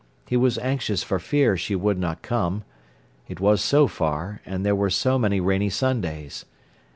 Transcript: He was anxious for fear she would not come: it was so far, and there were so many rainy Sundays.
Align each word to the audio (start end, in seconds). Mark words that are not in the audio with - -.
He 0.25 0.35
was 0.35 0.57
anxious 0.57 1.03
for 1.03 1.19
fear 1.19 1.55
she 1.55 1.75
would 1.75 1.99
not 1.99 2.23
come: 2.23 2.63
it 3.27 3.39
was 3.39 3.61
so 3.63 3.85
far, 3.85 4.41
and 4.47 4.65
there 4.65 4.73
were 4.73 4.89
so 4.89 5.19
many 5.19 5.39
rainy 5.39 5.69
Sundays. 5.69 6.43